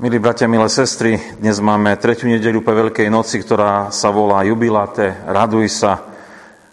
[0.00, 5.12] Milí bratia, milé sestry, dnes máme tretiu nedeľu po Veľkej noci, ktorá sa volá Jubilate,
[5.28, 6.08] raduj sa.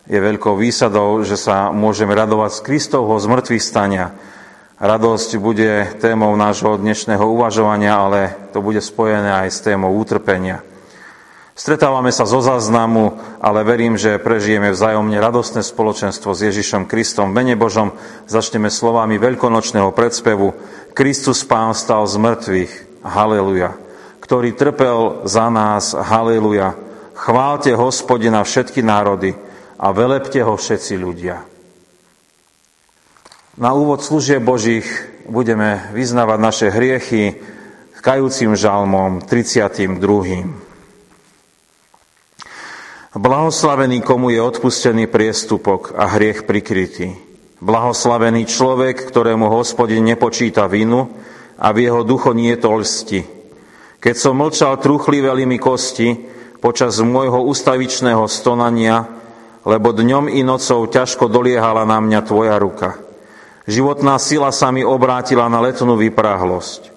[0.07, 4.15] Je veľkou výsadou, že sa môžeme radovať z Kristovho zmrtvých stania.
[4.79, 10.63] Radosť bude témou nášho dnešného uvažovania, ale to bude spojené aj s témou utrpenia.
[11.51, 17.35] Stretávame sa zo záznamu, ale verím, že prežijeme vzájomne radostné spoločenstvo s Ježišom Kristom.
[17.35, 17.91] V mene Božom
[18.23, 20.55] začneme slovami veľkonočného predspevu
[20.95, 23.75] Kristus Pán stal z mŕtvych haleluja.
[24.19, 26.75] Ktorý trpel za nás, haleluja.
[27.15, 29.33] Chválte hospodina všetky národy
[29.79, 31.41] a velepte ho všetci ľudia.
[33.57, 34.85] Na úvod služieb Božích
[35.25, 37.41] budeme vyznávať naše hriechy
[38.07, 39.99] kajúcim žalmom 32.
[43.17, 47.17] Blahoslavený, komu je odpustený priestupok a hriech prikrytý.
[47.59, 51.09] Blahoslavený človek, ktorému hospodin nepočíta vinu
[51.57, 53.21] a v jeho ducho nie to lsti.
[53.97, 56.13] Keď som mlčal, truchliveli mi kosti
[56.61, 59.09] počas môjho ustavičného stonania,
[59.65, 62.97] lebo dňom i nocou ťažko doliehala na mňa tvoja ruka.
[63.67, 66.93] Životná sila sa mi obrátila na letnú vypráhlosť.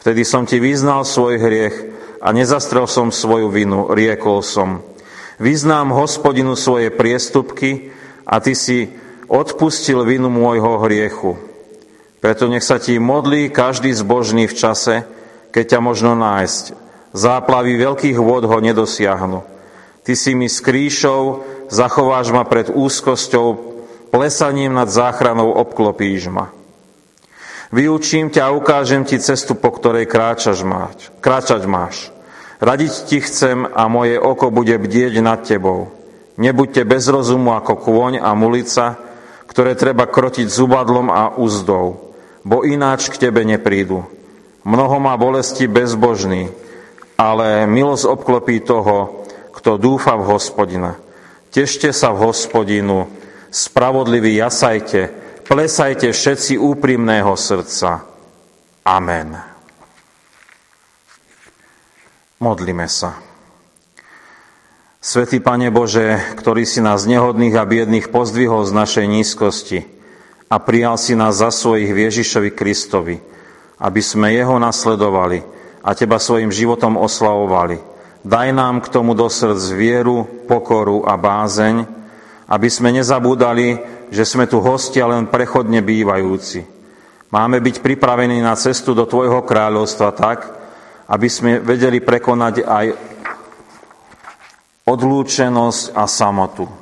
[0.00, 1.76] Vtedy som ti vyznal svoj hriech
[2.18, 4.82] a nezastrel som svoju vinu, riekol som.
[5.38, 7.92] Vyznám hospodinu svoje priestupky
[8.24, 8.90] a ty si
[9.30, 11.49] odpustil vinu môjho hriechu.
[12.20, 15.08] Preto nech sa ti modlí každý zbožný v čase,
[15.50, 16.76] keď ťa možno nájsť.
[17.16, 19.40] Záplavy veľkých vôd ho nedosiahnu.
[20.04, 23.72] Ty si mi skríšou, zachováš ma pred úzkosťou,
[24.12, 26.52] plesaním nad záchranou obklopíš ma.
[27.72, 32.12] Vyučím ťa a ukážem ti cestu, po ktorej kráčaš máš, kráčať máš.
[32.60, 35.88] Radiť ti chcem a moje oko bude bdieť nad tebou.
[36.36, 39.00] Nebuďte bez rozumu ako kôň a mulica,
[39.48, 42.09] ktoré treba krotiť zubadlom a úzdou
[42.44, 44.04] bo ináč k tebe neprídu.
[44.64, 46.52] Mnoho má bolesti bezbožný,
[47.16, 49.24] ale milosť obklopí toho,
[49.56, 50.96] kto dúfa v hospodina.
[51.52, 53.08] Tešte sa v hospodinu,
[53.52, 55.10] spravodliví jasajte,
[55.44, 58.06] plesajte všetci úprimného srdca.
[58.86, 59.36] Amen.
[62.40, 63.20] Modlíme sa.
[65.00, 69.99] Svetý Pane Bože, ktorý si nás nehodných a biedných pozdvihol z našej nízkosti,
[70.50, 73.22] a prijal si nás za svojich Ježišovi Kristovi,
[73.78, 75.46] aby sme Jeho nasledovali
[75.78, 77.78] a Teba svojim životom oslavovali.
[78.26, 81.86] Daj nám k tomu do srdc vieru, pokoru a bázeň,
[82.50, 83.78] aby sme nezabúdali,
[84.10, 86.66] že sme tu hostia len prechodne bývajúci.
[87.30, 90.50] Máme byť pripravení na cestu do Tvojho kráľovstva tak,
[91.06, 92.86] aby sme vedeli prekonať aj
[94.82, 96.79] odlúčenosť a samotu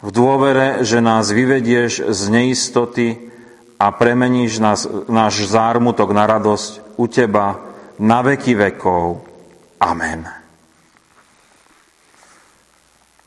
[0.00, 3.08] v dôvere, že nás vyvedieš z neistoty
[3.76, 7.60] a premeníš nás, náš zármutok na radosť u Teba
[8.00, 9.20] na veky vekov.
[9.80, 10.24] Amen.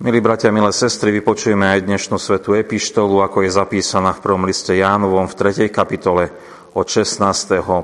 [0.03, 4.75] Milí bratia, milé sestry, vypočujeme aj dnešnú svetú epištolu, ako je zapísaná v prvom liste
[4.75, 5.71] Jánovom v 3.
[5.71, 6.33] kapitole
[6.75, 7.23] od 16.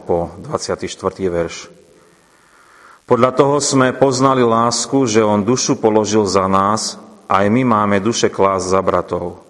[0.04, 0.84] po 24.
[1.30, 1.72] verš.
[3.06, 8.34] Podľa toho sme poznali lásku, že On dušu položil za nás, aj my máme duše
[8.34, 9.46] klás za bratov.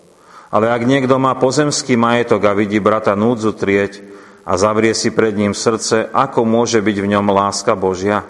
[0.51, 4.03] Ale ak niekto má pozemský majetok a vidí brata núdzu trieť
[4.43, 8.27] a zavrie si pred ním srdce, ako môže byť v ňom láska Božia?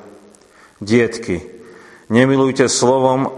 [0.78, 1.42] Dietky,
[2.14, 3.34] nemilujte slovom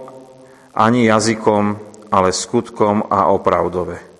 [0.75, 1.79] ani jazykom,
[2.11, 4.11] ale skutkom a opravdove.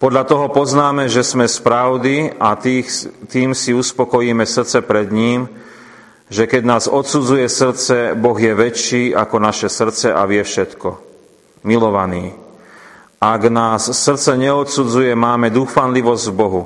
[0.00, 2.88] Podľa toho poznáme, že sme z pravdy a tých,
[3.28, 5.48] tým si uspokojíme srdce pred ním,
[6.32, 11.09] že keď nás odsudzuje srdce, Boh je väčší ako naše srdce a vie všetko.
[11.60, 12.32] Milovaní,
[13.20, 16.62] ak nás srdce neodsudzuje, máme dúfanlivosť v Bohu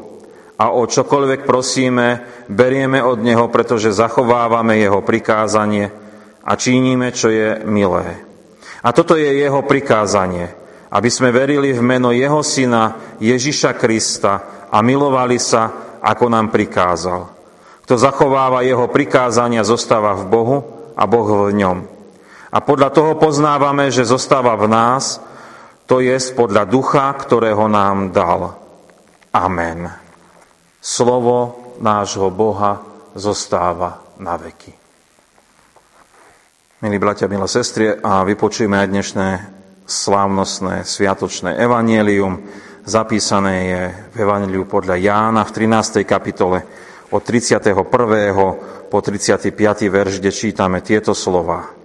[0.55, 5.91] a o čokoľvek prosíme, berieme od Neho, pretože zachovávame Jeho prikázanie
[6.47, 8.23] a činíme, čo je milé.
[8.87, 10.55] A toto je Jeho prikázanie,
[10.95, 17.35] aby sme verili v meno Jeho Syna Ježiša Krista a milovali sa, ako nám prikázal.
[17.83, 20.59] Kto zachováva Jeho prikázania, zostáva v Bohu
[20.95, 21.94] a Boh v ňom.
[22.55, 25.19] A podľa toho poznávame, že zostáva v nás,
[25.91, 28.55] to je podľa ducha, ktorého nám dal.
[29.35, 29.91] Amen.
[30.79, 32.79] Slovo nášho Boha
[33.19, 34.71] zostáva na veky.
[36.87, 39.29] Milí bratia, milé sestry, a vypočujeme aj dnešné
[39.91, 42.39] slávnostné sviatočné evanielium.
[42.87, 43.83] Zapísané je
[44.15, 46.07] v evaneliu podľa Jána v 13.
[46.07, 46.63] kapitole
[47.11, 47.83] od 31.
[48.87, 49.51] po 35.
[49.91, 51.84] verš, kde čítame tieto slova.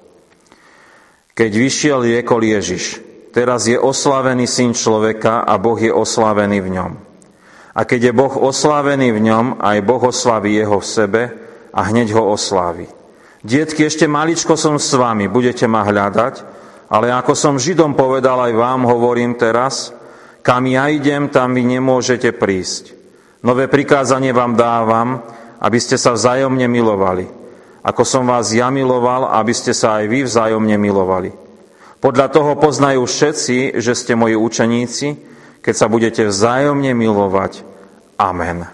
[1.40, 3.00] Keď vyšiel, riekol Ježiš,
[3.32, 6.92] teraz je oslávený syn človeka a Boh je oslávený v ňom.
[7.72, 11.22] A keď je Boh oslávený v ňom, aj Boh oslaví jeho v sebe
[11.72, 12.92] a hneď ho oslávi.
[13.40, 16.44] Dietky, ešte maličko som s vami, budete ma hľadať,
[16.92, 19.96] ale ako som Židom povedal aj vám, hovorím teraz,
[20.44, 22.92] kam ja idem, tam vy nemôžete prísť.
[23.48, 25.24] Nové prikázanie vám dávam,
[25.64, 27.39] aby ste sa vzájomne milovali.
[27.80, 31.32] Ako som vás ja miloval, aby ste sa aj vy vzájomne milovali.
[32.00, 35.08] Podľa toho poznajú všetci, že ste moji učeníci,
[35.60, 37.64] keď sa budete vzájomne milovať.
[38.20, 38.68] Amen.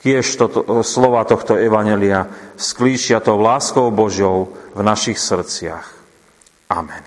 [0.00, 0.46] Kiež to,
[0.82, 5.86] slova tohto evanelia sklíšia to láskou Božou v našich srdciach.
[6.72, 7.04] Amen.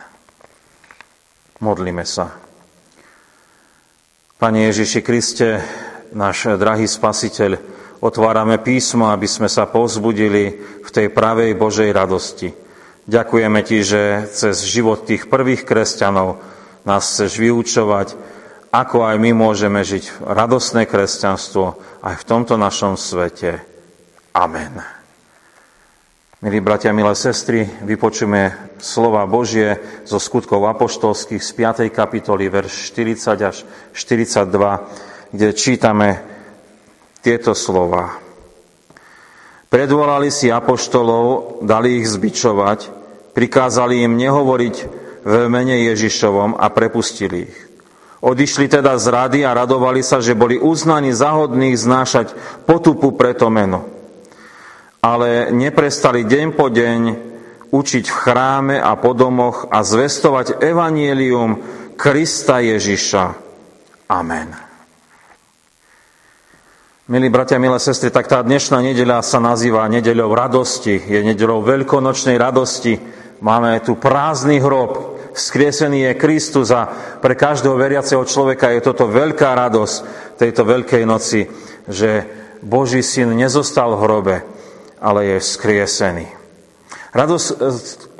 [1.63, 2.35] Modlíme sa.
[4.37, 5.63] Pane Ježiši Kriste,
[6.11, 7.55] náš drahý Spasiteľ,
[8.03, 10.43] otvárame písmo, aby sme sa povzbudili
[10.83, 12.51] v tej pravej Božej radosti.
[13.07, 16.43] Ďakujeme Ti, že cez život tých prvých kresťanov
[16.83, 18.15] nás chceš vyučovať,
[18.75, 23.63] ako aj my môžeme žiť radostné kresťanstvo aj v tomto našom svete.
[24.35, 24.83] Amen.
[26.43, 31.87] Milí bratia, milé sestry, vypočujeme slova Božie zo skutkov apoštolských z 5.
[31.87, 33.63] kapitoly, verš 40 až
[33.95, 34.51] 42,
[35.31, 36.32] kde čítame
[37.23, 38.19] tieto slova.
[39.71, 42.79] Predvolali si apoštolov, dali ich zbičovať,
[43.33, 44.75] prikázali im nehovoriť
[45.23, 47.57] v mene Ježišovom a prepustili ich.
[48.23, 52.27] Odišli teda z rady a radovali sa, že boli uznaní zahodných znášať
[52.67, 53.93] potupu pre to meno
[55.03, 57.01] ale neprestali deň po deň
[57.75, 61.59] učiť v chráme a po domoch a zvestovať evanielium
[61.99, 63.35] Krista Ježiša.
[64.07, 64.72] Amen.
[67.13, 70.97] Milí bratia, milé sestry, tak tá dnešná nedeľa sa nazýva nedeľou radosti.
[70.97, 72.97] Je nedeľou veľkonočnej radosti.
[73.37, 76.89] Máme tu prázdny hrob, skriesený je Kristus a
[77.21, 79.95] pre každého veriaceho človeka je toto veľká radosť
[80.41, 81.45] tejto veľkej noci,
[81.85, 82.25] že
[82.65, 84.35] Boží syn nezostal v hrobe,
[84.97, 86.25] ale je vzkriesený.
[87.13, 87.55] Radosť e,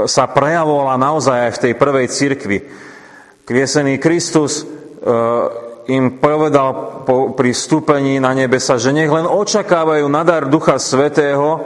[0.06, 2.58] sa prejavovala naozaj aj v tej prvej cirkvi.
[3.42, 4.64] Kriesený Kristus e,
[5.88, 7.04] im povedal
[7.36, 11.64] pri vstúpení na nebesa, že nech len očakávajú nadar Ducha Svetého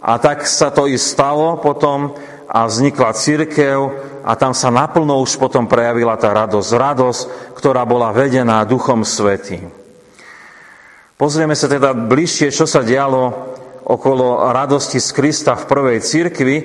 [0.00, 2.16] a tak sa to i stalo potom
[2.48, 3.78] a vznikla církev
[4.24, 6.70] a tam sa naplno už potom prejavila tá radosť.
[6.72, 7.22] Radosť,
[7.56, 9.68] ktorá bola vedená Duchom Svetým.
[11.16, 13.30] Pozrieme sa teda bližšie, čo sa dialo
[13.86, 16.56] okolo radosti z Krista v prvej cirkvi,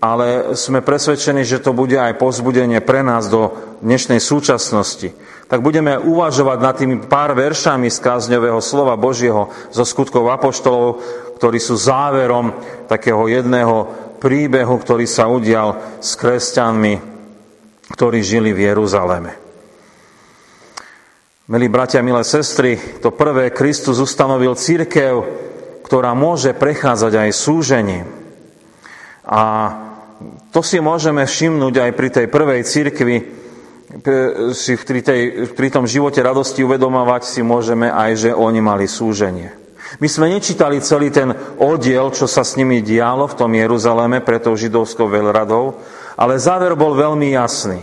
[0.00, 3.52] ale sme presvedčení, že to bude aj pozbudenie pre nás do
[3.84, 5.12] dnešnej súčasnosti.
[5.50, 11.02] Tak budeme uvažovať nad tými pár veršami z kázňového slova Božieho zo skutkov apoštolov,
[11.42, 12.54] ktorí sú záverom
[12.86, 13.90] takého jedného
[14.22, 17.02] príbehu, ktorý sa udial s kresťanmi,
[17.90, 19.32] ktorí žili v Jeruzaleme.
[21.50, 25.26] Milí bratia, milé sestry, to prvé Kristus ustanovil církev,
[25.82, 28.06] ktorá môže prechádzať aj súžením.
[29.26, 29.42] A
[30.54, 33.39] to si môžeme všimnúť aj pri tej prvej cirkvi,
[34.54, 35.20] si pri, tej,
[35.50, 39.50] pri tom živote radosti uvedomovať si môžeme aj, že oni mali súženie.
[39.98, 44.38] My sme nečítali celý ten oddiel, čo sa s nimi dialo v tom Jeruzaleme pre
[44.38, 45.74] tou židovskou veľradou,
[46.14, 47.82] ale záver bol veľmi jasný.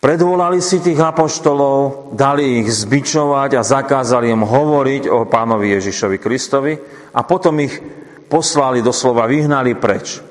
[0.00, 6.72] Predvolali si tých apoštolov, dali ich zbičovať a zakázali im hovoriť o pánovi Ježišovi Kristovi
[7.16, 7.80] a potom ich
[8.28, 10.29] poslali, doslova vyhnali preč.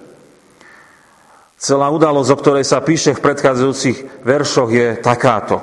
[1.60, 5.60] Celá udalosť, o ktorej sa píše v predchádzajúcich veršoch, je takáto.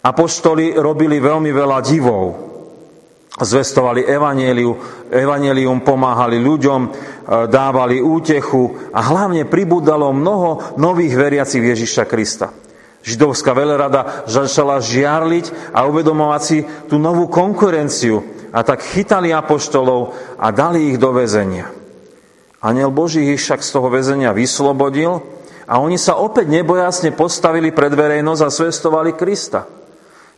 [0.00, 2.24] Apoštoli robili veľmi veľa divov.
[3.36, 4.72] Zvestovali evanieliu,
[5.12, 6.88] evanielium pomáhali ľuďom, e,
[7.44, 12.48] dávali útechu a hlavne pribúdalo mnoho nových veriacich Ježiša Krista.
[13.04, 20.48] Židovská veľrada začala žiarliť a uvedomovať si tú novú konkurenciu a tak chytali apoštolov a
[20.48, 21.81] dali ich do väzenia.
[22.62, 25.18] Aniel Boží ich však z toho väzenia vyslobodil
[25.66, 29.66] a oni sa opäť nebojasne postavili pred verejnosť a svestovali Krista.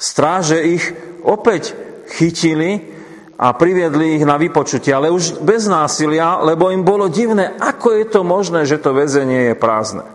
[0.00, 0.88] Stráže ich
[1.20, 1.76] opäť
[2.08, 2.80] chytili
[3.36, 8.04] a priviedli ich na vypočutie, ale už bez násilia, lebo im bolo divné, ako je
[8.08, 10.08] to možné, že to väzenie je prázdne.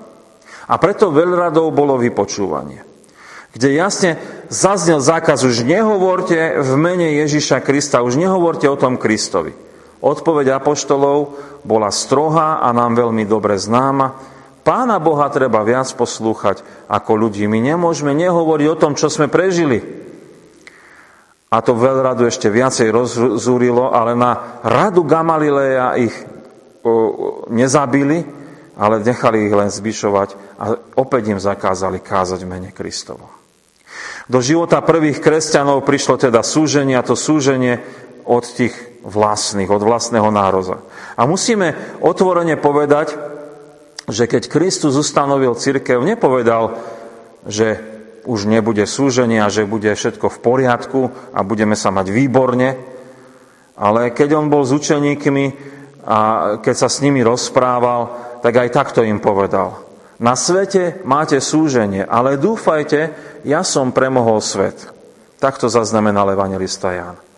[0.70, 2.82] A preto veľradou bolo vypočúvanie,
[3.54, 4.12] kde jasne
[4.50, 9.69] zaznel zákaz, už nehovorte v mene Ježiša Krista, už nehovorte o tom Kristovi.
[10.00, 11.36] Odpoveď apoštolov
[11.68, 14.16] bola strohá a nám veľmi dobre známa.
[14.64, 17.44] Pána Boha treba viac poslúchať ako ľudí.
[17.52, 19.82] My nemôžeme nehovoriť o tom, čo sme prežili.
[21.50, 26.14] A to veľradu ešte viacej rozúrilo, ale na radu Gamalileja ich
[27.50, 28.22] nezabili,
[28.80, 30.30] ale nechali ich len zvyšovať
[30.62, 30.64] a
[30.96, 33.28] opäť im zakázali kázať mene Kristovo.
[34.30, 37.82] Do života prvých kresťanov prišlo teda súženie a to súženie
[38.30, 40.84] od tých vlastných, od vlastného nároza.
[41.16, 43.16] A musíme otvorene povedať,
[44.10, 46.76] že keď Kristus ustanovil církev, nepovedal,
[47.46, 47.80] že
[48.28, 51.02] už nebude súženie a že bude všetko v poriadku
[51.32, 52.70] a budeme sa mať výborne,
[53.80, 55.46] ale keď on bol s učeníkmi
[56.04, 56.18] a
[56.60, 58.12] keď sa s nimi rozprával,
[58.44, 59.88] tak aj takto im povedal.
[60.20, 63.16] Na svete máte súženie, ale dúfajte,
[63.48, 64.92] ja som premohol svet.
[65.40, 67.29] Takto zaznamenal evangelista Ján.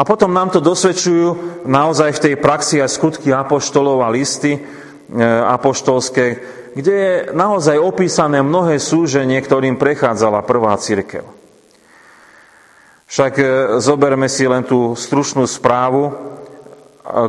[0.00, 4.60] A potom nám to dosvedčujú naozaj v tej praxi aj skutky apoštolov a listy e,
[5.44, 6.24] apoštolské,
[6.72, 11.28] kde je naozaj opísané mnohé súženie, ktorým prechádzala prvá církev.
[13.12, 13.44] Však e,
[13.84, 16.12] zoberme si len tú stručnú správu, e,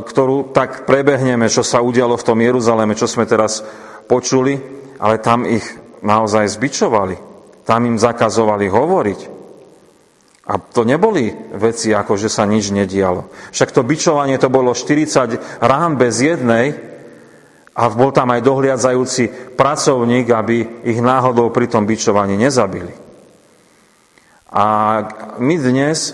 [0.08, 3.60] ktorú tak prebehneme, čo sa udialo v tom Jeruzaleme, čo sme teraz
[4.08, 4.56] počuli,
[4.96, 7.20] ale tam ich naozaj zbičovali.
[7.68, 9.41] Tam im zakazovali hovoriť.
[10.42, 13.30] A to neboli veci, ako že sa nič nedialo.
[13.54, 16.74] Však to bičovanie to bolo 40 rán bez jednej
[17.72, 22.90] a bol tam aj dohliadzajúci pracovník, aby ich náhodou pri tom bičovaní nezabili.
[24.52, 24.64] A
[25.38, 26.12] my dnes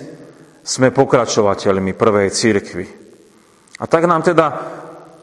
[0.62, 2.86] sme pokračovateľmi prvej církvy.
[3.80, 4.46] A tak nám teda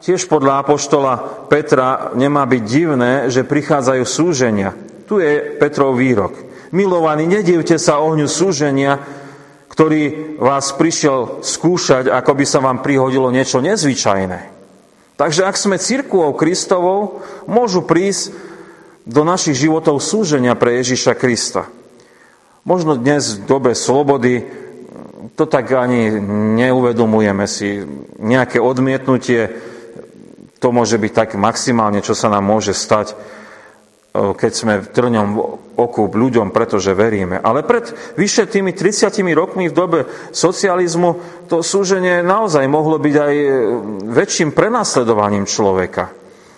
[0.02, 4.74] tiež podľa apoštola Petra nemá byť divné, že prichádzajú súženia.
[5.06, 6.45] Tu je Petrov výrok.
[6.76, 9.00] Milovaní, nedivte sa ohňu súženia,
[9.72, 14.52] ktorý vás prišiel skúšať, ako by sa vám prihodilo niečo nezvyčajné.
[15.16, 18.36] Takže ak sme církvou Kristovou, môžu prísť
[19.08, 21.64] do našich životov súženia pre Ježiša Krista.
[22.68, 24.44] Možno dnes v dobe slobody
[25.32, 26.12] to tak ani
[26.60, 27.88] neuvedomujeme si.
[28.20, 29.48] Nejaké odmietnutie
[30.60, 33.16] to môže byť tak maximálne, čo sa nám môže stať,
[34.16, 35.28] keď sme v trňom
[35.76, 37.36] oku ľuďom, pretože veríme.
[37.36, 40.00] Ale pred vyše tými 30 rokmi v dobe
[40.32, 43.48] socializmu to súženie naozaj mohlo byť aj e,
[44.08, 46.10] väčším prenasledovaním človeka.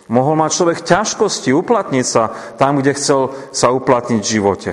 [0.08, 4.72] Mohol mať človek ťažkosti uplatniť sa tam, kde chcel sa uplatniť v živote.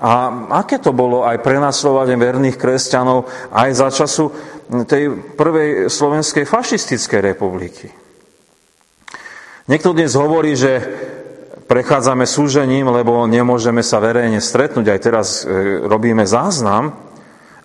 [0.00, 0.32] A
[0.64, 4.32] aké to bolo aj prenasledovanie verných kresťanov aj za času
[4.88, 7.92] tej prvej slovenskej fašistickej republiky.
[9.68, 10.82] Niekto dnes hovorí, že
[11.70, 16.98] prechádzame súžením, lebo nemôžeme sa verejne stretnúť, aj teraz e, robíme záznam.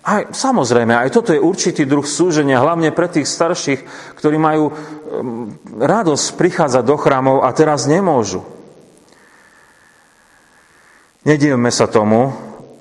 [0.06, 3.82] A samozrejme, aj toto je určitý druh súženia, hlavne pre tých starších,
[4.14, 4.70] ktorí majú
[5.82, 8.46] radosť prichádzať do chrámov a teraz nemôžu.
[11.26, 12.30] Nedívme sa tomu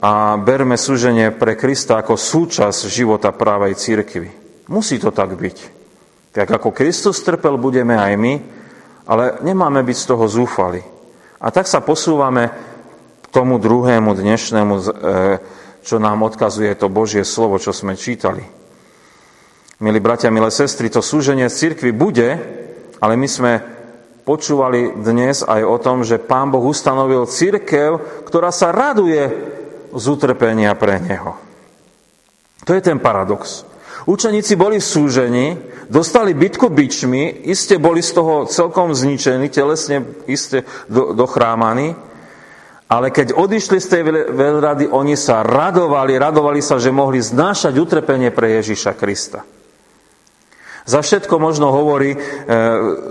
[0.05, 4.29] a berme súženie pre Krista ako súčasť života právej církvy.
[4.69, 5.57] Musí to tak byť.
[6.29, 8.33] Tak ako Kristus trpel, budeme aj my,
[9.09, 10.94] ale nemáme byť z toho zúfali.
[11.45, 12.49] A tak sa posúvame
[13.21, 14.83] k tomu druhému dnešnému, e,
[15.85, 18.41] čo nám odkazuje to Božie slovo, čo sme čítali.
[19.77, 22.41] Milí bratia, milé sestry, to súženie cirkvi bude,
[22.97, 23.51] ale my sme
[24.25, 29.29] počúvali dnes aj o tom, že Pán Boh ustanovil církev, ktorá sa raduje
[29.93, 31.37] z utrpenia pre Neho.
[32.65, 33.69] To je ten paradox.
[34.09, 35.47] Učeníci boli v súžení,
[35.89, 41.95] dostali bitku bičmi, iste boli z toho celkom zničení, telesne iste do, dochrámaní,
[42.85, 48.29] ale keď odišli z tej veľrady, oni sa radovali, radovali sa, že mohli znášať utrpenie
[48.29, 49.41] pre Ježiša Krista.
[50.85, 52.19] Za všetko možno hovorí eh,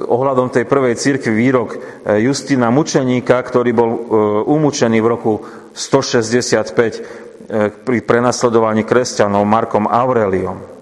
[0.07, 4.00] ohľadom tej prvej církvy výrok eh, Justina Mučeníka, ktorý bol eh,
[4.47, 5.33] umúčený v roku
[5.75, 10.75] 165 eh, pri prenasledovaní kresťanov Markom Aureliom.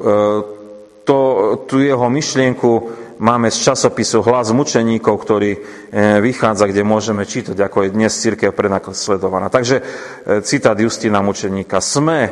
[0.00, 0.10] E,
[1.10, 1.20] to,
[1.66, 2.70] tú jeho myšlienku
[3.18, 5.60] máme z časopisu Hlas mučeníkov, ktorý e,
[6.22, 9.50] vychádza, kde môžeme čítať, ako je dnes církev prenasledovaná.
[9.50, 9.82] Takže e,
[10.46, 11.82] citát Justina mučeníka.
[11.82, 12.30] Sme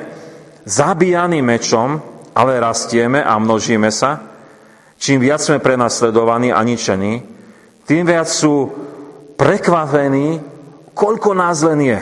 [0.63, 1.99] zabíjani mečom,
[2.39, 4.23] ale rastieme a množíme sa.
[4.95, 7.23] Čím viac sme prenasledovaní a ničení,
[7.83, 8.71] tým viac sú
[9.35, 10.39] prekvapení,
[10.95, 12.01] koľko nás len je.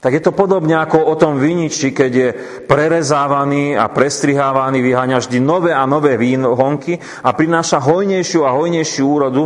[0.00, 2.28] Tak je to podobne ako o tom viniči, keď je
[2.64, 9.44] prerezávaný a prestrihávaný, vyháňa vždy nové a nové výhonky a prináša hojnejšiu a hojnejšiu úrodu,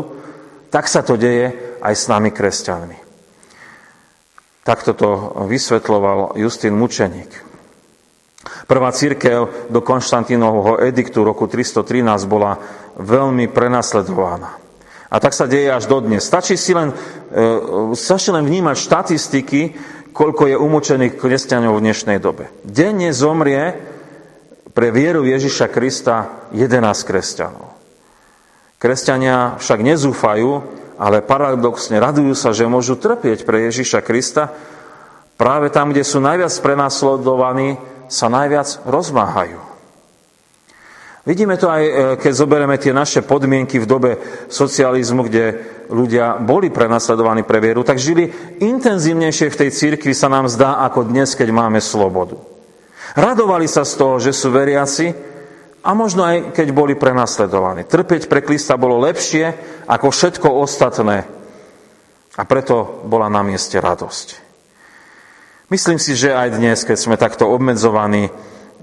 [0.71, 2.99] tak sa to deje aj s nami kresťanmi.
[4.63, 5.11] Takto to
[5.51, 7.31] vysvetloval Justin Mučeník.
[8.65, 12.57] Prvá církev do Konštantínovho ediktu roku 313 bola
[12.97, 14.57] veľmi prenasledovaná.
[15.11, 16.25] A tak sa deje až dodnes.
[16.25, 16.97] Stačí si len, e,
[17.93, 19.63] stačí len vnímať štatistiky,
[20.15, 22.47] koľko je umočených kresťanov v dnešnej dobe.
[22.63, 23.75] Denne zomrie
[24.71, 27.75] pre vieru Ježiša Krista 11 kresťanov.
[28.79, 30.51] Kresťania však nezúfajú,
[31.03, 34.55] ale paradoxne radujú sa, že môžu trpieť pre Ježiša Krista
[35.35, 39.74] práve tam, kde sú najviac prenasledovaní sa najviac rozmáhajú.
[41.25, 44.11] Vidíme to aj, e, keď zoberieme tie naše podmienky v dobe
[44.53, 45.45] socializmu, kde
[45.89, 48.29] ľudia boli prenasledovaní pre vieru, tak žili
[48.61, 52.37] intenzívnejšie v tej cirkvi sa nám zdá ako dnes, keď máme slobodu.
[53.17, 55.17] Radovali sa z toho, že sú veriaci
[55.81, 57.89] a možno aj keď boli prenasledovaní.
[57.89, 59.57] Trpieť pre Krista bolo lepšie
[59.89, 61.25] ako všetko ostatné
[62.37, 64.45] a preto bola na mieste radosť.
[65.73, 68.29] Myslím si, že aj dnes, keď sme takto obmedzovaní,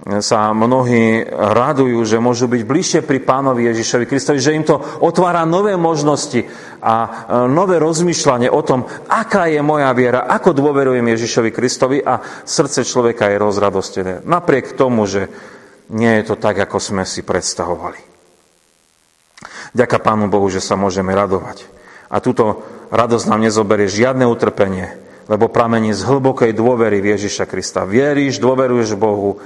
[0.02, 5.46] sa mnohí radujú, že môžu byť bližšie pri pánovi Ježišovi Kristovi, že im to otvára
[5.46, 6.42] nové možnosti
[6.82, 7.10] a e,
[7.46, 13.30] nové rozmýšľanie o tom, aká je moja viera, ako dôverujem Ježišovi Kristovi a srdce človeka
[13.30, 14.14] je rozradostené.
[14.26, 15.30] Napriek tomu, že
[15.94, 18.02] nie je to tak, ako sme si predstavovali.
[19.78, 21.70] Ďaká Pánu Bohu, že sa môžeme radovať.
[22.10, 24.98] A túto radosť nám nezoberie žiadne utrpenie,
[25.30, 27.88] lebo pramení z hlbokej dôvery v Ježiša Krista.
[27.88, 29.40] Vieríš, dôveruješ Bohu,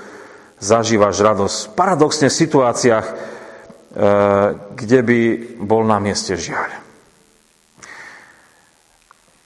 [0.59, 1.57] zažívaš radosť.
[1.75, 3.13] Paradoxne v situáciách, e,
[4.75, 5.19] kde by
[5.63, 6.83] bol na mieste žiaľ.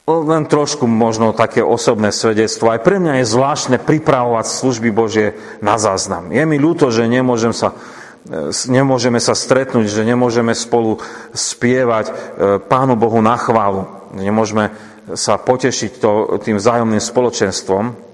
[0.10, 2.74] Len trošku možno také osobné svedectvo.
[2.74, 6.34] Aj pre mňa je zvláštne pripravovať služby Božie na záznam.
[6.34, 7.78] Je mi ľúto, že nemôžem sa,
[8.26, 10.98] e, nemôžeme sa stretnúť, že nemôžeme spolu
[11.34, 12.14] spievať e,
[12.66, 13.86] Pánu Bohu na chválu.
[14.18, 14.74] Nemôžeme
[15.14, 18.09] sa potešiť to, tým vzájomným spoločenstvom.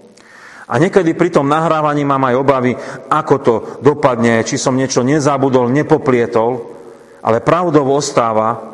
[0.66, 2.74] A niekedy pri tom nahrávaní mám aj obavy,
[3.14, 3.54] ako to
[3.86, 6.66] dopadne, či som niečo nezabudol, nepoplietol,
[7.22, 8.74] ale pravdou ostáva,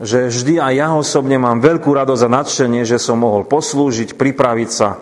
[0.00, 4.70] že vždy aj ja osobne mám veľkú radosť a nadšenie, že som mohol poslúžiť, pripraviť
[4.72, 5.00] sa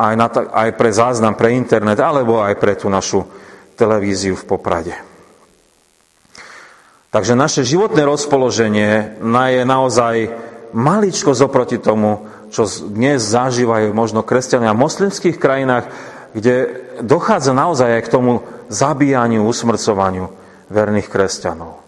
[0.00, 3.24] aj, na, aj pre záznam, pre internet, alebo aj pre tú našu
[3.76, 4.96] televíziu v Poprade.
[7.14, 10.14] Takže naše životné rozpoloženie je naozaj
[10.74, 15.90] maličko zoproti tomu, čo dnes zažívajú možno kresťania v moslimských krajinách,
[16.38, 18.32] kde dochádza naozaj aj k tomu
[18.70, 20.30] zabíjaniu, usmrcovaniu
[20.70, 21.82] verných kresťanov.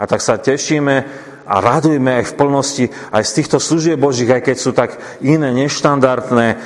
[0.00, 4.40] A tak sa tešíme a radujme aj v plnosti aj z týchto služieb Božích, aj
[4.40, 6.56] keď sú tak iné, neštandardné, e,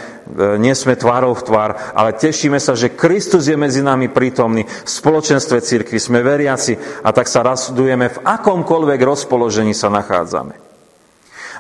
[0.62, 4.89] nie sme tvárov v tvár, ale tešíme sa, že Kristus je medzi nami prítomný v
[4.89, 10.66] spoločenstve cirkvi, sme veriaci a tak sa radujeme v akomkoľvek rozpoložení sa nachádzame.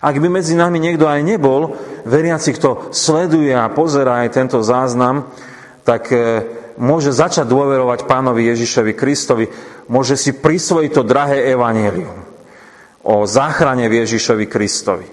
[0.00, 5.28] Ak by medzi nami niekto aj nebol, veriaci, kto sleduje a pozerá aj tento záznam,
[5.86, 6.18] tak e,
[6.76, 9.46] môže začať dôverovať pánovi Ježišovi Kristovi,
[9.88, 12.26] môže si prisvojiť to drahé evanílium
[13.06, 15.06] o záchrane v Ježišovi Kristovi.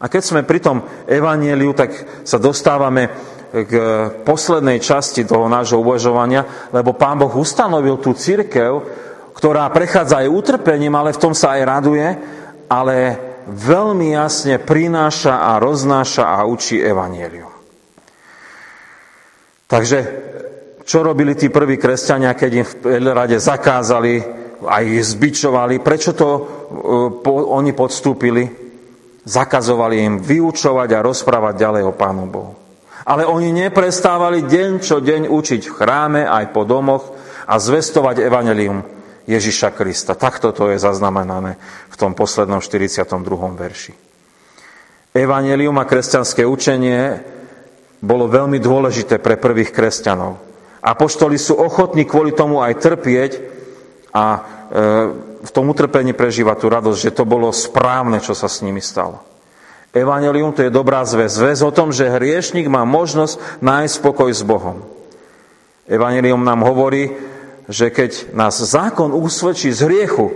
[0.00, 1.92] A keď sme pri tom evaníliu, tak
[2.24, 3.12] sa dostávame
[3.52, 3.72] k
[4.24, 8.84] poslednej časti toho nášho uvažovania, lebo Pán Boh ustanovil tú církev,
[9.36, 12.06] ktorá prechádza aj utrpením, ale v tom sa aj raduje,
[12.68, 12.96] ale
[13.46, 17.54] veľmi jasne prináša a roznáša a učí evanielium.
[19.66, 19.98] Takže
[20.86, 24.22] čo robili tí prví kresťania, keď im v rade zakázali
[24.62, 25.82] a ich zbičovali?
[25.82, 26.28] Prečo to
[27.22, 28.46] po, oni podstúpili?
[29.26, 32.54] Zakazovali im vyučovať a rozprávať ďalej o Pánu Bohu.
[33.06, 37.10] Ale oni neprestávali deň čo deň učiť v chráme aj po domoch
[37.46, 38.95] a zvestovať evanelium
[39.26, 40.14] Ježiša Krista.
[40.14, 41.58] Takto to je zaznamenané
[41.90, 43.10] v tom poslednom 42.
[43.58, 43.92] verši.
[45.16, 47.20] Evangelium a kresťanské učenie
[47.98, 50.38] bolo veľmi dôležité pre prvých kresťanov.
[50.84, 53.32] Apoštoli sú ochotní kvôli tomu aj trpieť
[54.14, 54.40] a e,
[55.42, 59.18] v tom utrpení prežíva tú radosť, že to bolo správne, čo sa s nimi stalo.
[59.96, 61.40] Evangelium to je dobrá zväz.
[61.40, 64.84] Zväz o tom, že hriešnik má možnosť nájsť spokoj s Bohom.
[65.88, 67.16] Evangelium nám hovorí,
[67.66, 70.30] že keď nás zákon usvedčí z hriechu,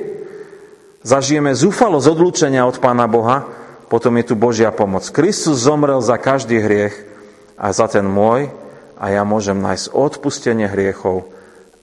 [1.06, 3.46] zažijeme zúfalo z odlúčenia od Pána Boha,
[3.90, 5.02] potom je tu Božia pomoc.
[5.10, 6.94] Kristus zomrel za každý hriech
[7.58, 8.50] a za ten môj
[8.94, 11.26] a ja môžem nájsť odpustenie hriechov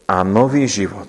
[0.08, 1.08] a nový život.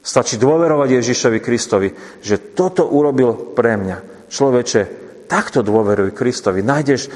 [0.00, 1.92] Stačí dôverovať Ježišovi Kristovi,
[2.24, 4.30] že toto urobil pre mňa.
[4.32, 4.82] Človeče,
[5.28, 6.64] takto dôveruj Kristovi.
[6.64, 7.12] Nájdeš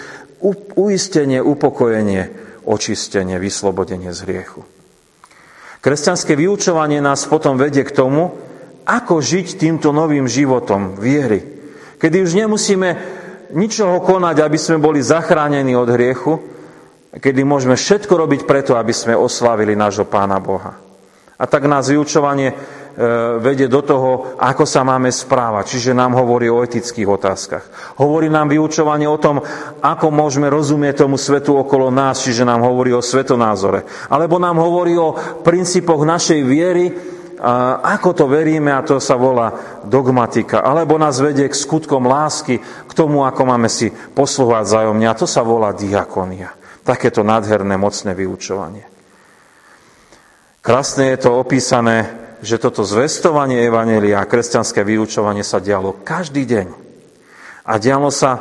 [0.77, 2.29] uistenie, upokojenie,
[2.69, 4.61] očistenie, vyslobodenie z hriechu.
[5.83, 8.31] Kresťanské vyučovanie nás potom vedie k tomu,
[8.87, 11.42] ako žiť týmto novým životom viery.
[11.99, 12.88] Kedy už nemusíme
[13.51, 16.38] ničoho konať, aby sme boli zachránení od hriechu,
[17.18, 20.79] kedy môžeme všetko robiť preto, aby sme oslávili nášho Pána Boha.
[21.35, 22.55] A tak nás vyučovanie
[23.41, 25.77] vedie do toho, ako sa máme správať.
[25.77, 27.65] Čiže nám hovorí o etických otázkach.
[27.97, 29.41] Hovorí nám vyučovanie o tom,
[29.81, 33.89] ako môžeme rozumieť tomu svetu okolo nás, čiže nám hovorí o svetonázore.
[34.13, 36.93] Alebo nám hovorí o princípoch našej viery,
[37.83, 39.51] ako to veríme, a to sa volá
[39.83, 40.63] dogmatika.
[40.63, 45.27] Alebo nás vedie k skutkom lásky, k tomu, ako máme si posluhovať zájomne, a to
[45.27, 46.55] sa volá diakonia.
[46.87, 48.87] Takéto nádherné, mocné vyučovanie.
[50.63, 56.69] Krásne je to opísané, že toto zvestovanie Evanelia a kresťanské vyučovanie sa dialo každý deň.
[57.63, 58.41] A dialo sa e,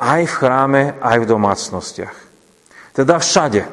[0.00, 2.16] aj v chráme, aj v domácnostiach.
[2.96, 3.68] Teda všade.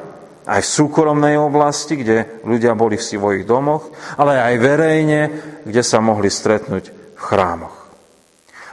[0.48, 5.20] Aj v súkromnej oblasti, kde ľudia boli v svojich domoch, ale aj verejne,
[5.64, 6.84] kde sa mohli stretnúť
[7.16, 7.76] v chrámoch.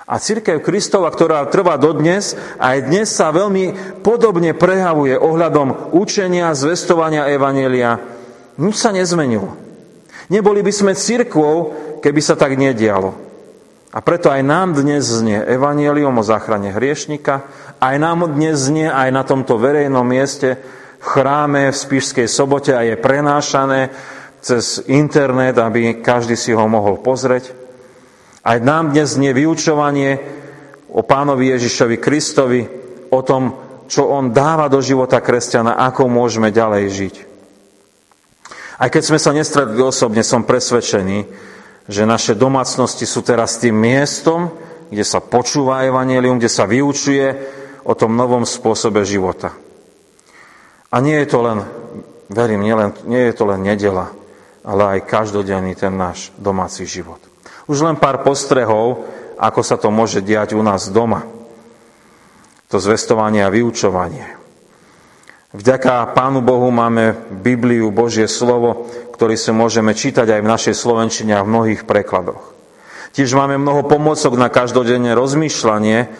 [0.05, 7.25] A církev Kristova, ktorá trvá dodnes, aj dnes sa veľmi podobne prejavuje ohľadom učenia, zvestovania
[7.27, 7.97] Evanelia.
[8.61, 9.64] Nič sa nezmenilo.
[10.29, 11.57] Neboli by sme církvou,
[12.01, 13.13] keby sa tak nedialo.
[13.95, 17.47] A preto aj nám dnes znie Evangelium o záchrane hriešnika,
[17.79, 20.59] aj nám dnes znie aj na tomto verejnom mieste
[20.99, 23.93] v chráme v Spišskej sobote a je prenášané
[24.43, 27.55] cez internet, aby každý si ho mohol pozrieť.
[28.45, 30.21] Aj nám dnes nie vyučovanie
[30.91, 32.61] o pánovi Ježišovi Kristovi,
[33.09, 33.57] o tom,
[33.87, 37.15] čo on dáva do života kresťana, ako môžeme ďalej žiť.
[38.75, 41.25] Aj keď sme sa nestretli osobne, som presvedčený,
[41.87, 44.51] že naše domácnosti sú teraz tým miestom,
[44.89, 47.27] kde sa počúva evanelium, kde sa vyučuje
[47.85, 49.53] o tom novom spôsobe života.
[50.89, 51.59] A nie je to len,
[52.31, 54.11] verím, nie, len, nie je to len nedela,
[54.65, 57.21] ale aj každodenný ten náš domáci život.
[57.69, 59.05] Už len pár postrehov,
[59.37, 61.25] ako sa to môže diať u nás doma.
[62.73, 64.44] To zvestovanie a vyučovanie.
[65.55, 71.39] Vďaka Pánu Bohu máme Bibliu, Božie slovo, ktorý sa môžeme čítať aj v našej Slovenčine
[71.39, 72.51] a v mnohých prekladoch.
[73.15, 76.11] Tiež máme mnoho pomocok na každodenné rozmýšľanie,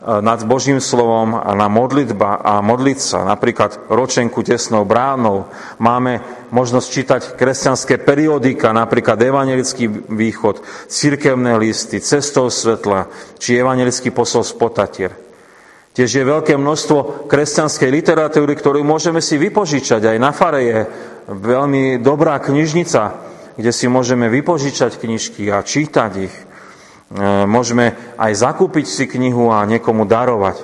[0.00, 5.52] E, nad Božím slovom a na modlitba a modliť sa, napríklad ročenku tesnou bránou.
[5.76, 14.40] Máme možnosť čítať kresťanské periodika, napríklad Evangelický východ, cirkevné listy, cestou svetla, či Evangelický posol
[14.40, 15.12] z potatier.
[15.90, 20.06] Tiež je veľké množstvo kresťanskej literatúry, ktorú môžeme si vypožičať.
[20.06, 20.78] Aj na fare je
[21.26, 23.02] veľmi dobrá knižnica,
[23.58, 26.30] kde si môžeme vypožičať knižky a čítať ich.
[26.30, 26.42] E,
[27.42, 30.62] môžeme aj zakúpiť si knihu a niekomu darovať.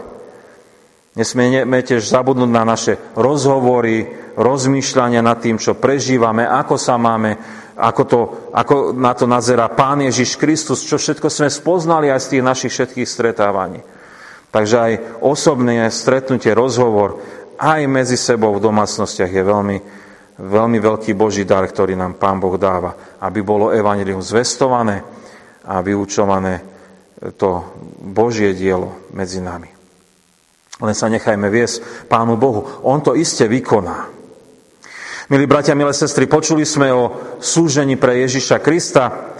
[1.18, 4.06] Nesmieme tiež zabudnúť na naše rozhovory,
[4.38, 7.34] rozmýšľania nad tým, čo prežívame, ako sa máme,
[7.74, 8.20] ako, to,
[8.54, 12.72] ako na to nazera Pán Ježiš Kristus, čo všetko sme spoznali aj z tých našich
[12.78, 13.95] všetkých stretávaní.
[14.50, 17.20] Takže aj osobné stretnutie, rozhovor
[17.56, 19.78] aj medzi sebou v domácnostiach je veľmi,
[20.40, 25.16] veľmi veľký Boží dar, ktorý nám Pán Boh dáva, aby bolo evanilium zvestované,
[25.66, 26.62] a vyučované
[27.34, 27.64] to
[27.98, 29.66] Božie dielo medzi nami.
[30.76, 32.84] Len sa nechajme viesť Pánu Bohu.
[32.84, 34.12] On to iste vykoná.
[35.26, 39.34] Milí bratia, milé sestry, počuli sme o súžení pre Ježiša Krista,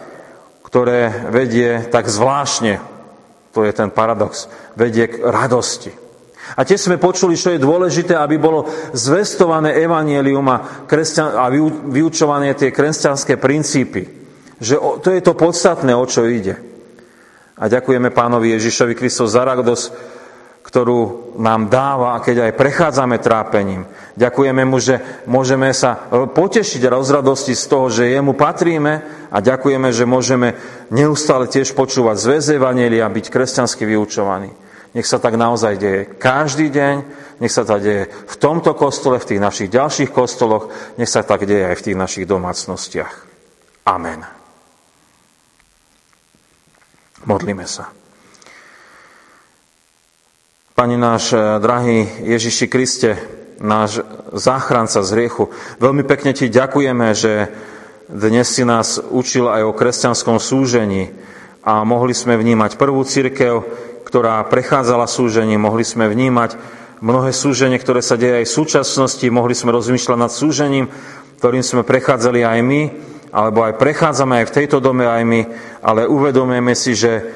[0.66, 2.95] ktoré vedie tak zvláštne,
[3.56, 5.88] to je ten paradox, vedie k radosti.
[6.54, 10.84] A tiež sme počuli, čo je dôležité, aby bolo zvestované evanielium a,
[11.40, 11.44] a
[11.88, 14.04] vyučované tie kresťanské princípy.
[14.60, 16.54] Že to je to podstatné, o čo ide.
[17.56, 19.84] A ďakujeme pánovi Ježišovi Kristovi za radosť,
[20.62, 23.88] ktorú nám dáva, keď aj prechádzame trápením.
[24.14, 29.92] Ďakujeme mu, že môžeme sa potešiť a rozradosti z toho, že jemu patríme a ďakujeme,
[29.92, 30.56] že môžeme
[30.88, 34.48] neustále tiež počúvať zväz a byť kresťansky vyučovaní.
[34.96, 36.94] Nech sa tak naozaj deje každý deň,
[37.44, 41.44] nech sa tak deje v tomto kostole, v tých našich ďalších kostoloch, nech sa tak
[41.44, 43.12] deje aj v tých našich domácnostiach.
[43.84, 44.24] Amen.
[47.28, 47.92] Modlíme sa.
[50.72, 53.20] Pani náš eh, drahý Ježiši Kriste,
[53.60, 54.00] náš
[54.32, 57.52] záchranca z hriechu, veľmi pekne Ti ďakujeme, že
[58.06, 61.10] dnes si nás učil aj o kresťanskom súžení
[61.66, 63.66] a mohli sme vnímať prvú církev,
[64.06, 66.54] ktorá prechádzala súženie, mohli sme vnímať
[67.02, 70.86] mnohé súženie, ktoré sa deje aj v súčasnosti, mohli sme rozmýšľať nad súžením,
[71.42, 72.82] ktorým sme prechádzali aj my,
[73.34, 75.40] alebo aj prechádzame aj v tejto dome aj my,
[75.82, 77.26] ale uvedomujeme si, že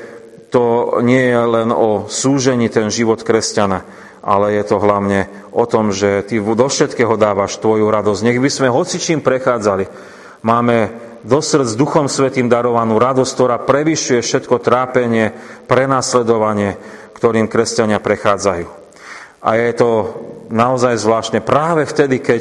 [0.54, 3.82] to nie je len o súžení ten život kresťana,
[4.22, 8.22] ale je to hlavne o tom, že ty do všetkého dávaš tvoju radosť.
[8.22, 10.19] Nech by sme hocičím prechádzali.
[10.40, 10.76] Máme
[11.20, 15.36] do srdc Duchom Svetým darovanú radosť, ktorá prevyšuje všetko trápenie,
[15.68, 16.80] prenasledovanie,
[17.12, 18.66] ktorým kresťania prechádzajú.
[19.44, 19.90] A je to
[20.48, 22.40] naozaj zvláštne práve vtedy, keď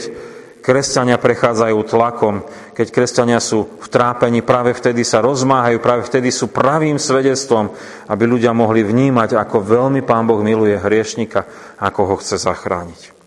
[0.64, 2.44] kresťania prechádzajú tlakom,
[2.76, 7.72] keď kresťania sú v trápení, práve vtedy sa rozmáhajú, práve vtedy sú pravým svedectvom,
[8.08, 11.48] aby ľudia mohli vnímať, ako veľmi Pán Boh miluje hriešnika,
[11.80, 13.19] ako ho chce zachrániť.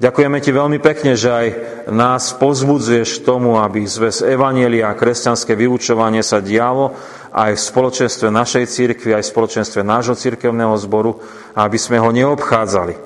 [0.00, 1.46] Ďakujeme ti veľmi pekne, že aj
[1.92, 6.96] nás pozbudzuješ tomu, aby zväz Evanielia a kresťanské vyučovanie sa dialo
[7.36, 11.20] aj v spoločenstve našej církvy, aj v spoločenstve nášho církevného zboru,
[11.52, 12.96] aby sme ho neobchádzali,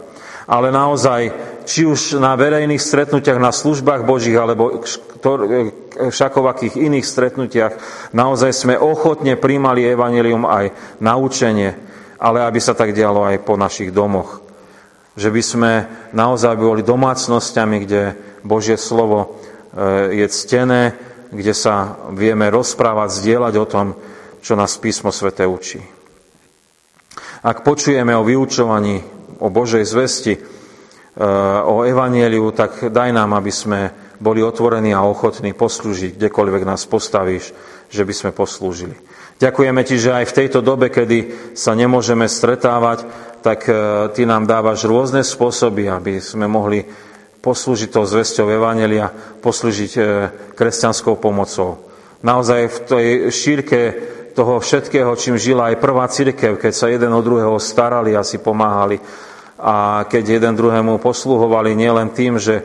[0.47, 1.35] ale naozaj,
[1.67, 4.87] či už na verejných stretnutiach, na službách Božích, alebo
[5.99, 7.75] všakovakých iných stretnutiach,
[8.15, 10.71] naozaj sme ochotne príjmali evanelium aj
[11.03, 11.75] naučenie,
[12.23, 14.44] ale aby sa tak dialo aj po našich domoch.
[15.15, 15.73] Že by sme
[16.11, 18.03] naozaj boli domácnosťami, kde
[18.43, 19.19] Božie slovo
[19.75, 20.99] e, je ctené,
[21.31, 23.87] kde sa vieme rozprávať, zdieľať o tom,
[24.43, 25.81] čo nás písmo svete učí.
[27.45, 29.01] Ak počujeme o vyučovaní,
[29.39, 30.41] o Božej zvesti, e,
[31.65, 33.81] o evanieliu, tak daj nám, aby sme
[34.19, 37.53] boli otvorení a ochotní poslúžiť, kdekoľvek nás postavíš,
[37.91, 38.97] že by sme poslúžili.
[39.43, 43.03] Ďakujeme ti, že aj v tejto dobe, kedy sa nemôžeme stretávať,
[43.45, 43.77] tak e,
[44.17, 46.81] ty nám dávaš rôzne spôsoby, aby sme mohli
[47.45, 49.13] poslúžiť tou zvesťou Evangelia,
[49.45, 50.03] poslúžiť e,
[50.57, 51.85] kresťanskou pomocou.
[52.25, 53.81] Naozaj v tej šírke
[54.33, 58.41] toho všetkého, čím žila aj prvá církev, keď sa jeden od druhého starali a si
[58.41, 58.97] pomáhali.
[59.61, 62.65] A keď jeden druhému posluhovali nielen tým, že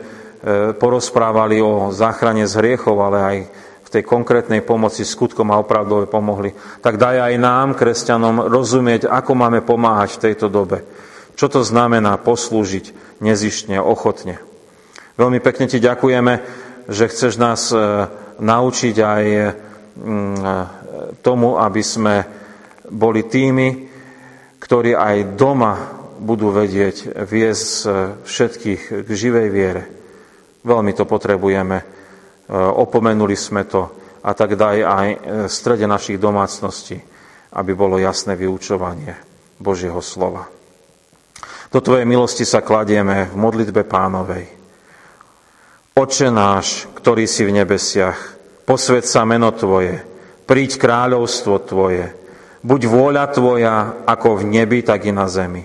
[0.80, 3.36] porozprávali o záchrane z hriechov, ale aj
[3.90, 9.60] tej konkrétnej pomoci skutkom a opravdove pomohli, tak daj aj nám, kresťanom, rozumieť, ako máme
[9.66, 10.86] pomáhať v tejto dobe.
[11.34, 14.38] Čo to znamená poslúžiť nezištne, ochotne.
[15.18, 16.34] Veľmi pekne ti ďakujeme,
[16.86, 17.76] že chceš nás e,
[18.38, 19.24] naučiť aj
[19.98, 20.36] mm,
[21.20, 22.14] tomu, aby sme
[22.88, 23.90] boli tými,
[24.62, 25.74] ktorí aj doma
[26.20, 27.68] budú vedieť viesť
[28.28, 29.82] všetkých k živej viere.
[30.60, 31.99] Veľmi to potrebujeme.
[32.50, 33.86] E, opomenuli sme to
[34.26, 35.08] a tak daj aj
[35.46, 36.98] v strede našich domácností,
[37.54, 39.14] aby bolo jasné vyučovanie
[39.56, 40.50] Božieho slova.
[41.70, 44.50] Do Tvojej milosti sa kladieme v modlitbe pánovej.
[45.94, 48.18] Oče náš, ktorý si v nebesiach,
[48.66, 50.02] posved sa meno Tvoje,
[50.50, 52.10] príď kráľovstvo Tvoje.
[52.66, 55.62] Buď vôľa Tvoja ako v nebi, tak i na zemi.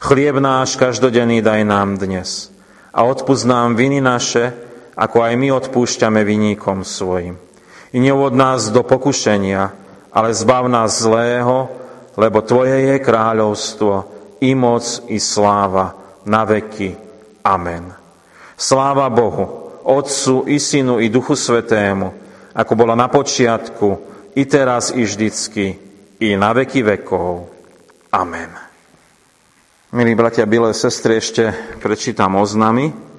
[0.00, 2.48] Chlieb náš každodenný daj nám dnes.
[2.94, 4.54] A odpúsť nám viny naše,
[5.00, 7.40] ako aj my odpúšťame viníkom svojim.
[7.90, 9.72] I neuvod nás do pokušenia,
[10.12, 11.72] ale zbav nás zlého,
[12.20, 13.94] lebo Tvoje je kráľovstvo,
[14.44, 15.96] i moc, i sláva,
[16.28, 16.92] na veky.
[17.40, 17.96] Amen.
[18.60, 22.12] Sláva Bohu, Otcu, i Synu, i Duchu Svetému,
[22.52, 23.88] ako bola na počiatku,
[24.36, 25.66] i teraz, i vždycky,
[26.20, 27.48] i na veky vekov.
[28.12, 28.52] Amen.
[29.90, 33.09] Milí bratia, milé sestry, ešte prečítam oznamy.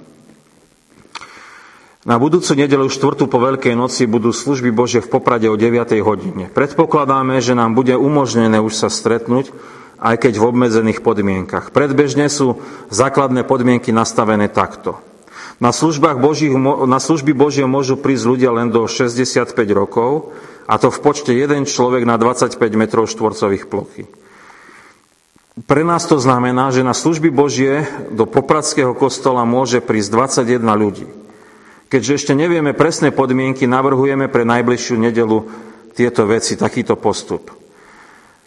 [2.01, 6.01] Na budúcu nedelu štvrtú po Veľkej noci budú služby Bože v Poprade o 9.
[6.01, 6.49] hodine.
[6.49, 9.53] Predpokladáme, že nám bude umožnené už sa stretnúť,
[10.01, 11.69] aj keď v obmedzených podmienkach.
[11.69, 12.57] Predbežne sú
[12.89, 14.97] základné podmienky nastavené takto.
[15.61, 15.69] Na,
[16.17, 16.57] Božích,
[16.89, 20.33] na služby Božie môžu prísť ľudia len do 65 rokov,
[20.65, 24.09] a to v počte jeden človek na 25 metrov štvorcových plochy.
[25.69, 31.05] Pre nás to znamená, že na služby Božie do Popradského kostola môže prísť 21 ľudí.
[31.91, 35.43] Keďže ešte nevieme presné podmienky, navrhujeme pre najbližšiu nedelu
[35.91, 37.51] tieto veci, takýto postup.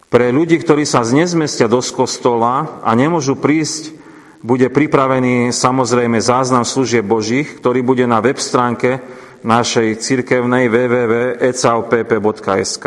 [0.08, 3.92] Pre ľudí, ktorí sa znezmestia do kostola a nemôžu prísť,
[4.40, 9.04] bude pripravený samozrejme záznam služieb Božích, ktorý bude na web stránke
[9.44, 12.86] našej cirkevnej www.ecaupp.sk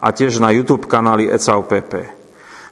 [0.00, 2.16] a tiež na YouTube kanáli ECAUPP.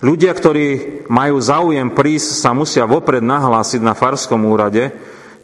[0.01, 4.88] Ľudia, ktorí majú záujem prísť, sa musia vopred nahlásiť na Farskom úrade,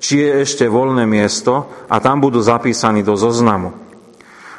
[0.02, 3.70] či je ešte voľné miesto a tam budú zapísaní do zoznamu.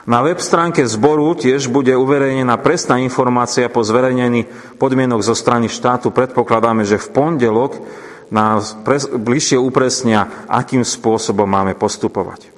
[0.08, 4.48] Na web stránke zboru tiež bude uverejnená presná informácia po zverejnení
[4.80, 6.12] podmienok zo strany štátu.
[6.12, 7.80] Predpokladáme, že v pondelok
[8.28, 8.76] nás
[9.16, 12.52] bližšie upresnia, akým spôsobom máme postupovať.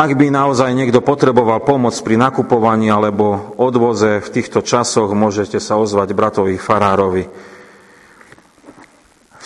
[0.00, 5.76] Ak by naozaj niekto potreboval pomoc pri nakupovaní alebo odvoze v týchto časoch, môžete sa
[5.76, 7.28] ozvať bratovi Farárovi.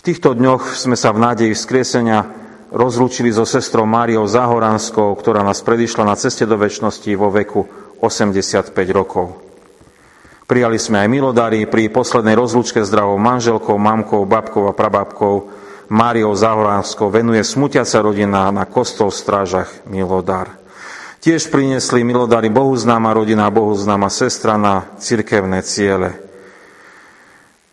[0.04, 2.28] Týchto dňoch sme sa v nádeji vzkriesenia
[2.68, 7.64] rozlúčili so sestrou Máriou Zahoranskou, ktorá nás predišla na ceste do väčšnosti vo veku
[8.04, 9.40] 85 rokov.
[10.44, 15.48] Prijali sme aj milodary pri poslednej rozlúčke zdravou manželkou, mamkou, babkou a prababkou
[15.88, 20.52] Máriou Zahoránskou venuje smutiaca rodina na kostol v strážach Milodar.
[21.24, 26.23] Tiež priniesli milodary bohuznáma rodina a bohuznáma sestra na cirkevné ciele.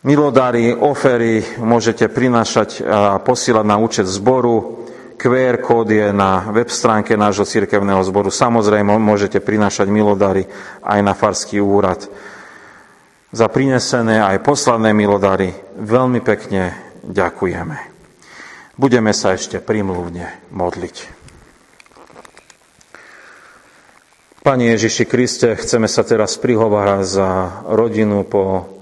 [0.01, 4.81] Milodary, ofery môžete prinášať a posílať na účet zboru.
[5.13, 8.33] QR kód je na web stránke nášho cirkevného zboru.
[8.33, 10.49] Samozrejme, môžete prinášať milodary
[10.81, 12.01] aj na Farský úrad.
[13.29, 16.73] Za prinesené aj posledné milodary veľmi pekne
[17.05, 17.77] ďakujeme.
[18.81, 20.95] Budeme sa ešte primluvne modliť.
[24.41, 27.29] Pani Ježiši Kriste, chceme sa teraz prihovárať za
[27.69, 28.81] rodinu po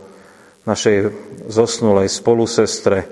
[0.67, 1.11] našej
[1.47, 3.07] zosnulej spolusestre,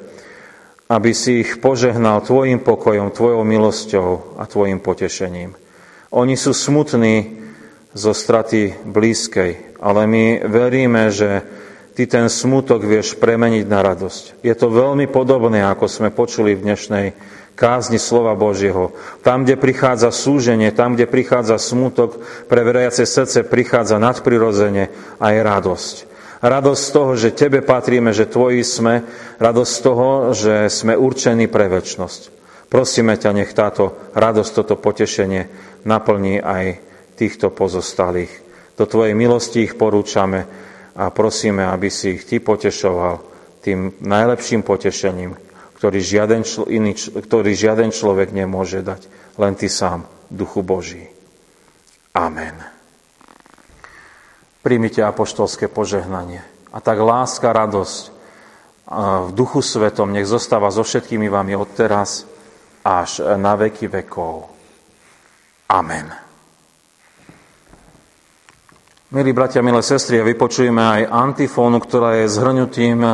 [0.87, 5.55] aby si ich požehnal Tvojim pokojom, Tvojou milosťou a Tvojim potešením.
[6.15, 7.43] Oni sú smutní
[7.91, 11.43] zo straty blízkej, ale my veríme, že
[11.97, 14.45] Ty ten smutok vieš premeniť na radosť.
[14.45, 17.05] Je to veľmi podobné, ako sme počuli v dnešnej
[17.57, 18.93] kázni slova Božieho.
[19.25, 26.06] Tam, kde prichádza súženie, tam, kde prichádza smutok, pre veriace srdce prichádza nadprirodzene aj radosť.
[26.37, 29.01] Radosť z toho, že Tebe patríme, že Tvoji sme,
[29.41, 32.21] radosť z toho, že sme určení pre väčnosť.
[32.69, 35.49] Prosíme ťa, nech táto radosť, toto potešenie
[35.87, 36.65] naplní aj
[37.17, 38.29] týchto pozostalých.
[38.77, 40.45] Do Tvojej milosti ich porúčame
[40.93, 43.15] a prosíme, aby si ich Ty potešoval
[43.65, 45.33] tým najlepším potešením,
[45.81, 49.09] ktorý žiaden, člo, iný, ktorý žiaden človek nemôže dať,
[49.41, 51.09] len Ty sám, Duchu Boží.
[52.13, 52.76] Amen.
[54.67, 56.43] Príjmite apoštolské požehnanie.
[56.75, 58.03] A tak láska, radosť
[59.23, 62.27] v Duchu Svetom nech zostáva so všetkými vami odteraz
[62.83, 64.51] až na veky vekov.
[65.71, 66.11] Amen.
[69.15, 73.07] Milí bratia, milé sestry, vypočujeme aj antifónu, ktorá je zhrnutím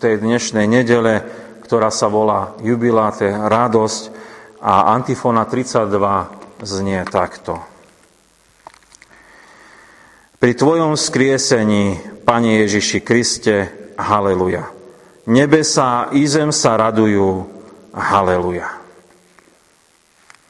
[0.00, 1.20] tej dnešnej nedele,
[1.68, 4.02] ktorá sa volá Jubiláte, radosť
[4.64, 7.75] a antifona 32 znie takto.
[10.36, 13.56] Pri Tvojom skriesení, Pane Ježiši Kriste,
[13.96, 14.68] haleluja.
[15.32, 17.48] Nebesa i zem sa radujú,
[17.96, 18.85] haleluja.